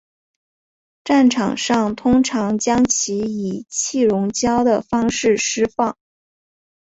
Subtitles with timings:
[1.03, 5.95] 战场上通常将其以气溶胶的方式施放。